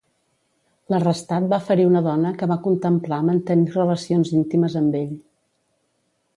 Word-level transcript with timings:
L'arrestat 0.93 1.45
va 1.51 1.59
ferir 1.67 1.85
una 1.89 2.01
dona 2.07 2.33
que 2.41 2.49
va 2.53 2.57
contemplar 2.69 3.21
mantenir 3.29 3.69
relacions 3.79 4.35
íntimes 4.41 4.81
amb 4.83 5.01
ell. 5.05 5.17